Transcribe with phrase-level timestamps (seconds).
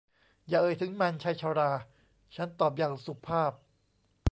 [0.47, 1.71] อย่าเอ่ยถึงมัน ชายชรา
[2.35, 3.51] ฉันตอบอย่างสุภาพ